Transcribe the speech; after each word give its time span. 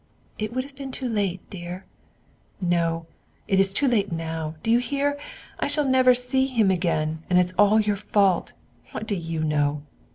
"It 0.39 0.51
would 0.51 0.63
have 0.63 0.75
been 0.75 0.91
too 0.91 1.07
late, 1.07 1.47
dear." 1.51 1.85
"No, 2.59 3.05
it 3.47 3.59
is 3.59 3.71
too 3.71 3.87
late 3.87 4.11
now; 4.11 4.55
do 4.63 4.71
you 4.71 4.79
hear? 4.79 5.15
I 5.59 5.67
shall 5.67 5.87
never 5.87 6.15
see 6.15 6.47
him 6.47 6.71
again, 6.71 7.21
and 7.29 7.37
it 7.37 7.45
is 7.45 7.53
all 7.55 7.79
your 7.79 7.97
fault 7.97 8.53
what 8.93 9.05
do 9.05 9.13
you 9.15 9.41
know? 9.43 9.83